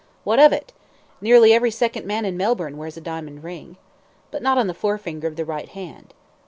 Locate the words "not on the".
4.41-4.73